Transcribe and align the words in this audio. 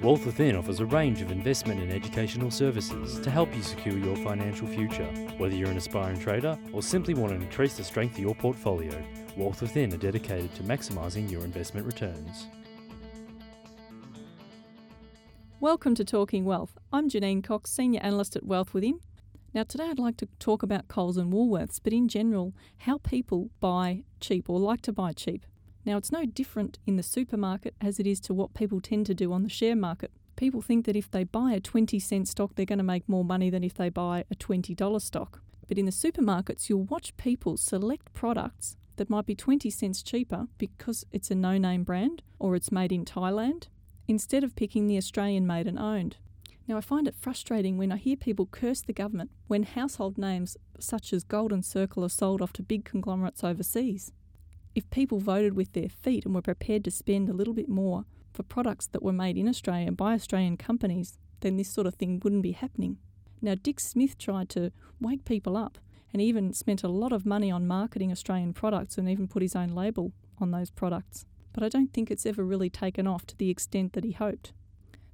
Wealth 0.00 0.26
Within 0.26 0.54
offers 0.54 0.78
a 0.78 0.86
range 0.86 1.22
of 1.22 1.32
investment 1.32 1.80
and 1.80 1.90
educational 1.90 2.52
services 2.52 3.18
to 3.18 3.32
help 3.32 3.52
you 3.52 3.62
secure 3.62 3.98
your 3.98 4.14
financial 4.18 4.68
future. 4.68 5.08
Whether 5.38 5.56
you're 5.56 5.72
an 5.72 5.76
aspiring 5.76 6.20
trader 6.20 6.56
or 6.72 6.82
simply 6.82 7.14
want 7.14 7.32
to 7.32 7.44
increase 7.44 7.76
the 7.76 7.82
strength 7.82 8.12
of 8.12 8.20
your 8.20 8.36
portfolio, 8.36 8.92
Wealth 9.36 9.60
Within 9.60 9.92
are 9.92 9.96
dedicated 9.96 10.54
to 10.54 10.62
maximising 10.62 11.28
your 11.28 11.42
investment 11.42 11.84
returns. 11.84 12.46
Welcome 15.58 15.96
to 15.96 16.04
Talking 16.04 16.44
Wealth. 16.44 16.78
I'm 16.92 17.10
Janine 17.10 17.42
Cox, 17.42 17.68
Senior 17.68 17.98
Analyst 18.00 18.36
at 18.36 18.46
Wealth 18.46 18.72
Within. 18.72 19.00
Now, 19.52 19.64
today 19.64 19.88
I'd 19.90 19.98
like 19.98 20.18
to 20.18 20.28
talk 20.38 20.62
about 20.62 20.86
Coles 20.86 21.16
and 21.16 21.32
Woolworths, 21.32 21.80
but 21.82 21.92
in 21.92 22.06
general, 22.06 22.54
how 22.76 22.98
people 22.98 23.50
buy 23.58 24.04
cheap 24.20 24.48
or 24.48 24.60
like 24.60 24.82
to 24.82 24.92
buy 24.92 25.12
cheap. 25.12 25.44
Now, 25.88 25.96
it's 25.96 26.12
no 26.12 26.26
different 26.26 26.78
in 26.86 26.96
the 26.96 27.02
supermarket 27.02 27.74
as 27.80 27.98
it 27.98 28.06
is 28.06 28.20
to 28.20 28.34
what 28.34 28.52
people 28.52 28.78
tend 28.78 29.06
to 29.06 29.14
do 29.14 29.32
on 29.32 29.42
the 29.42 29.48
share 29.48 29.74
market. 29.74 30.10
People 30.36 30.60
think 30.60 30.84
that 30.84 30.96
if 30.96 31.10
they 31.10 31.24
buy 31.24 31.52
a 31.52 31.60
20 31.60 31.98
cent 31.98 32.28
stock, 32.28 32.54
they're 32.54 32.66
going 32.66 32.76
to 32.76 32.84
make 32.84 33.08
more 33.08 33.24
money 33.24 33.48
than 33.48 33.64
if 33.64 33.72
they 33.72 33.88
buy 33.88 34.26
a 34.30 34.34
$20 34.34 35.00
stock. 35.00 35.40
But 35.66 35.78
in 35.78 35.86
the 35.86 35.90
supermarkets, 35.90 36.68
you'll 36.68 36.82
watch 36.82 37.16
people 37.16 37.56
select 37.56 38.12
products 38.12 38.76
that 38.96 39.08
might 39.08 39.24
be 39.24 39.34
20 39.34 39.70
cents 39.70 40.02
cheaper 40.02 40.48
because 40.58 41.06
it's 41.10 41.30
a 41.30 41.34
no 41.34 41.56
name 41.56 41.84
brand 41.84 42.20
or 42.38 42.54
it's 42.54 42.70
made 42.70 42.92
in 42.92 43.06
Thailand 43.06 43.68
instead 44.06 44.44
of 44.44 44.56
picking 44.56 44.88
the 44.88 44.98
Australian 44.98 45.46
made 45.46 45.66
and 45.66 45.78
owned. 45.78 46.16
Now, 46.66 46.76
I 46.76 46.82
find 46.82 47.08
it 47.08 47.14
frustrating 47.18 47.78
when 47.78 47.92
I 47.92 47.96
hear 47.96 48.16
people 48.16 48.44
curse 48.44 48.82
the 48.82 48.92
government 48.92 49.30
when 49.46 49.62
household 49.62 50.18
names 50.18 50.58
such 50.78 51.14
as 51.14 51.24
Golden 51.24 51.62
Circle 51.62 52.04
are 52.04 52.10
sold 52.10 52.42
off 52.42 52.52
to 52.52 52.62
big 52.62 52.84
conglomerates 52.84 53.42
overseas. 53.42 54.12
If 54.78 54.88
people 54.90 55.18
voted 55.18 55.54
with 55.54 55.72
their 55.72 55.88
feet 55.88 56.24
and 56.24 56.32
were 56.32 56.40
prepared 56.40 56.84
to 56.84 56.92
spend 56.92 57.28
a 57.28 57.32
little 57.32 57.52
bit 57.52 57.68
more 57.68 58.04
for 58.32 58.44
products 58.44 58.86
that 58.86 59.02
were 59.02 59.12
made 59.12 59.36
in 59.36 59.48
Australia 59.48 59.90
by 59.90 60.14
Australian 60.14 60.56
companies, 60.56 61.18
then 61.40 61.56
this 61.56 61.68
sort 61.68 61.88
of 61.88 61.96
thing 61.96 62.20
wouldn't 62.22 62.44
be 62.44 62.52
happening. 62.52 62.98
Now, 63.42 63.56
Dick 63.60 63.80
Smith 63.80 64.16
tried 64.18 64.48
to 64.50 64.70
wake 65.00 65.24
people 65.24 65.56
up 65.56 65.78
and 66.12 66.22
even 66.22 66.52
spent 66.52 66.84
a 66.84 66.88
lot 66.88 67.10
of 67.10 67.26
money 67.26 67.50
on 67.50 67.66
marketing 67.66 68.12
Australian 68.12 68.52
products 68.52 68.96
and 68.96 69.08
even 69.08 69.26
put 69.26 69.42
his 69.42 69.56
own 69.56 69.70
label 69.70 70.12
on 70.38 70.52
those 70.52 70.70
products. 70.70 71.26
But 71.52 71.64
I 71.64 71.68
don't 71.68 71.92
think 71.92 72.08
it's 72.08 72.24
ever 72.24 72.44
really 72.44 72.70
taken 72.70 73.08
off 73.08 73.26
to 73.26 73.36
the 73.36 73.50
extent 73.50 73.94
that 73.94 74.04
he 74.04 74.12
hoped. 74.12 74.52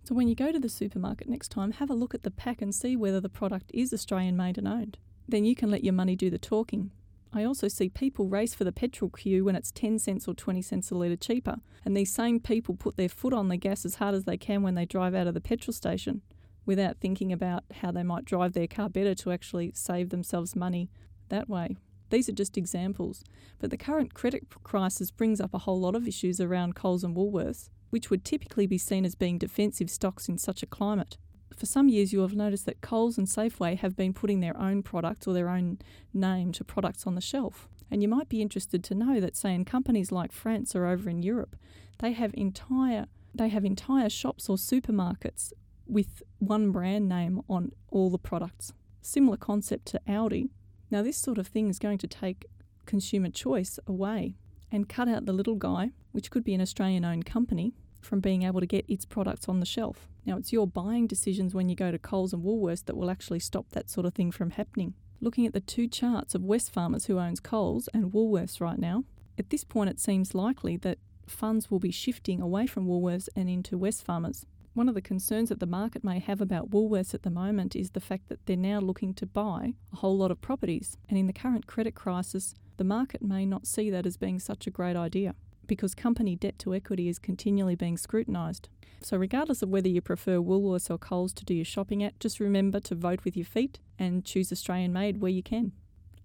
So 0.03 0.15
when 0.15 0.29
you 0.29 0.35
go 0.35 0.53
to 0.53 0.61
the 0.61 0.69
supermarket 0.69 1.27
next 1.27 1.48
time, 1.48 1.73
have 1.73 1.89
a 1.89 1.95
look 1.95 2.15
at 2.15 2.23
the 2.23 2.31
pack 2.31 2.61
and 2.61 2.75
see 2.75 2.97
whether 2.97 3.19
the 3.19 3.31
product 3.31 3.70
is 3.73 3.95
Australian 3.95 4.37
made 4.37 4.59
and 4.59 4.69
owned. 4.69 4.98
Then 5.27 5.47
you 5.47 5.55
can 5.55 5.70
let 5.70 5.85
your 5.85 5.95
money 5.95 6.17
do 6.17 6.29
the 6.29 6.37
talking 6.37 6.91
I 7.37 7.43
also 7.43 7.67
see 7.67 7.89
people 7.89 8.29
race 8.29 8.55
for 8.55 8.63
the 8.63 8.71
petrol 8.71 9.11
queue 9.11 9.45
when 9.45 9.57
it's 9.57 9.73
10 9.73 9.99
cents 9.99 10.29
or 10.29 10.35
20 10.35 10.63
cents 10.63 10.93
a 10.93 10.95
litre 10.95 11.17
cheaper, 11.17 11.57
and 11.85 11.97
these 11.97 12.13
same 12.13 12.39
people 12.39 12.77
put 12.77 12.97
their 12.97 13.09
foot 13.09 13.33
on 13.35 13.49
the 13.49 13.57
gas 13.57 13.85
as 13.85 13.97
hard 13.97 14.15
as 14.15 14.25
they 14.25 14.37
can 14.37 14.63
when 14.63 14.77
they 14.77 14.87
drive 14.87 15.17
out 15.17 15.27
of 15.27 15.35
the 15.35 15.41
petrol 15.41 15.73
station 15.73 16.23
without 16.65 16.99
thinking 17.01 17.33
about 17.33 17.65
how 17.83 17.91
they 17.91 18.05
might 18.05 18.25
drive 18.25 18.53
their 18.53 18.69
car 18.69 18.89
better 18.89 19.17
to 19.17 19.33
actually 19.33 19.73
save 19.75 20.11
themselves 20.11 20.55
money 20.55 20.89
that 21.29 21.49
way. 21.49 21.77
These 22.11 22.29
are 22.29 22.33
just 22.33 22.57
examples, 22.57 23.25
but 23.59 23.71
the 23.71 23.77
current 23.77 24.15
credit 24.15 24.47
crisis 24.63 25.11
brings 25.11 25.41
up 25.41 25.53
a 25.53 25.59
whole 25.59 25.81
lot 25.81 25.97
of 25.97 26.07
issues 26.07 26.41
around 26.41 26.77
Coles 26.77 27.03
and 27.03 27.17
Woolworths, 27.17 27.69
which 27.91 28.11
would 28.11 28.25
typically 28.25 28.69
be 28.69 28.79
seen 28.79 29.05
as 29.05 29.17
being 29.17 29.39
defensive 29.39 29.91
stocks 29.91 30.29
in 30.29 30.39
such 30.39 30.63
a 30.63 30.67
climate 30.67 31.19
for 31.55 31.67
some 31.67 31.89
years 31.89 32.13
you'll 32.13 32.27
have 32.27 32.37
noticed 32.37 32.67
that 32.67 32.81
Coles 32.81 33.19
and 33.19 33.27
Safeway 33.27 33.79
have 33.79 33.97
been 33.97 34.13
putting 34.13 34.41
their 34.41 34.57
own 34.57 34.83
products 34.83 35.27
or 35.27 35.35
their 35.35 35.49
own 35.49 35.79
name 36.13 36.53
to 36.53 36.65
products 36.65 37.07
on 37.07 37.15
the 37.15 37.21
shelf. 37.21 37.69
And 37.91 38.03
you 38.03 38.09
might 38.09 38.29
be 38.29 38.43
interested 38.43 38.83
to 38.85 38.95
know 38.95 39.21
that, 39.21 39.37
say, 39.37 39.55
in 39.55 39.65
companies 39.65 40.11
like 40.11 40.33
France 40.33 40.75
or 40.75 40.87
over 40.87 41.09
in 41.09 41.23
Europe, 41.23 41.57
they 41.99 42.13
have 42.13 42.33
entire 42.35 43.07
they 43.37 43.49
have 43.49 43.65
entire 43.65 44.09
shops 44.09 44.49
or 44.49 44.57
supermarkets 44.57 45.53
with 45.87 46.23
one 46.39 46.71
brand 46.71 47.09
name 47.09 47.41
on 47.49 47.73
all 47.91 48.09
the 48.11 48.19
products. 48.19 48.73
Similar 49.03 49.37
concept 49.37 49.87
to 49.87 50.01
Aldi. 50.09 50.51
Now, 50.91 51.03
this 51.03 51.17
sort 51.17 51.39
of 51.39 51.48
thing 51.48 51.69
is 51.69 51.81
going 51.81 51.98
to 51.98 52.07
take 52.07 52.47
consumer 52.87 53.31
choice 53.31 53.81
away 53.87 54.37
and 54.70 54.89
cut 54.89 55.09
out 55.09 55.27
the 55.27 55.33
little 55.33 55.57
guy, 55.57 55.91
which 56.13 56.31
could 56.31 56.45
be 56.45 56.55
an 56.55 56.61
Australian 56.61 57.05
owned 57.05 57.27
company, 57.27 57.75
from 58.05 58.20
being 58.20 58.42
able 58.42 58.61
to 58.61 58.67
get 58.67 58.85
its 58.89 59.05
products 59.05 59.48
on 59.48 59.61
the 59.61 59.67
shelf. 59.67 60.09
Now, 60.27 60.37
it's 60.37 60.53
your 60.53 60.67
buying 60.67 61.07
decisions 61.07 61.55
when 61.55 61.69
you 61.69 61.77
go 61.77 61.91
to 61.91 61.98
Coles 61.98 62.33
and 62.33 62.42
Woolworths 62.42 62.85
that 62.87 62.97
will 62.97 63.11
actually 63.11 63.41
stop 63.41 63.70
that 63.70 63.91
sort 63.91 64.07
of 64.07 64.15
thing 64.15 64.31
from 64.31 64.51
happening. 64.51 64.95
Looking 65.20 65.47
at 65.47 65.53
the 65.53 65.61
two 65.61 65.89
charts 65.89 66.35
of 66.35 66.43
Wesfarmers, 66.43 67.07
who 67.07 67.19
owns 67.19 67.41
Coles, 67.41 67.89
and 67.95 68.13
Woolworths 68.13 68.61
right 68.61 68.79
now, 68.79 69.05
at 69.39 69.51
this 69.51 69.64
point 69.64 69.91
it 69.91 70.01
seems 70.01 70.35
likely 70.35 70.77
that 70.79 70.98
funds 71.27 71.70
will 71.70 71.79
be 71.79 71.91
shifting 71.91 72.41
away 72.41 72.67
from 72.67 72.87
Woolworths 72.87 73.29
and 73.35 73.48
into 73.48 73.79
Wesfarmers. 73.79 74.45
One 74.75 74.89
of 74.89 74.95
the 74.95 75.03
concerns 75.03 75.51
that 75.51 75.61
the 75.61 75.67
market 75.67 76.03
may 76.03 76.19
have 76.19 76.41
about 76.41 76.70
Woolworths 76.70 77.14
at 77.14 77.23
the 77.23 77.31
moment 77.31 77.77
is 77.77 77.91
the 77.91 78.01
fact 78.01 78.29
that 78.29 78.45
they're 78.47 78.57
now 78.57 78.81
looking 78.81 79.14
to 79.14 79.27
buy 79.27 79.75
a 79.93 79.97
whole 79.97 80.17
lot 80.17 80.31
of 80.31 80.41
properties, 80.41 80.97
and 81.09 81.19
in 81.19 81.27
the 81.27 81.33
current 81.33 81.67
credit 81.67 81.95
crisis, 81.95 82.55
the 82.77 82.85
market 82.85 83.23
may 83.23 83.47
not 83.47 83.67
see 83.67 83.89
that 83.91 84.05
as 84.05 84.17
being 84.17 84.41
such 84.41 84.67
a 84.67 84.70
great 84.70 84.97
idea 84.97 85.35
because 85.67 85.95
company 85.95 86.36
debt 86.36 86.58
to 86.61 86.75
equity 86.75 87.08
is 87.08 87.19
continually 87.19 87.75
being 87.75 87.97
scrutinised. 87.97 88.69
So, 89.02 89.17
regardless 89.17 89.63
of 89.63 89.69
whether 89.69 89.89
you 89.89 90.01
prefer 90.01 90.39
Woolworths 90.39 90.91
or 90.91 90.97
Coles 90.97 91.33
to 91.35 91.45
do 91.45 91.55
your 91.55 91.64
shopping 91.64 92.02
at, 92.02 92.19
just 92.20 92.41
remember 92.41 92.80
to 92.80 92.95
vote 92.95 93.25
with 93.25 93.36
your 93.36 93.45
feet 93.45 93.80
and 93.98 94.25
choose 94.25 94.51
Australian 94.51 94.92
made 94.92 95.20
where 95.20 95.30
you 95.30 95.42
can. 95.42 95.73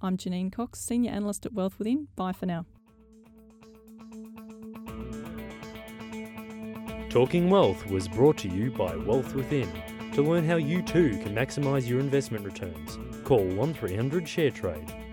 I'm 0.01 0.15
Janine 0.15 0.51
Cox, 0.51 0.79
Senior 0.79 1.11
Analyst 1.11 1.45
at 1.45 1.53
Wealth 1.53 1.77
Within. 1.77 2.07
Bye 2.15 2.31
for 2.31 2.45
now. 2.45 2.65
Talking 7.09 7.49
Wealth 7.49 7.85
was 7.87 8.07
brought 8.07 8.37
to 8.37 8.47
you 8.47 8.71
by 8.71 8.95
Wealth 8.95 9.33
Within. 9.35 9.69
To 10.13 10.21
learn 10.21 10.45
how 10.45 10.55
you 10.55 10.81
too 10.81 11.17
can 11.23 11.35
maximise 11.35 11.87
your 11.87 11.99
investment 11.99 12.45
returns, 12.45 12.97
call 13.23 13.43
1300 13.43 14.23
ShareTrade 14.23 15.08